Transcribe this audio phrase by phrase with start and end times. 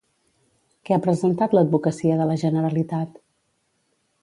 [0.87, 3.23] Què ha presentat l'advocacia de la Generalitat?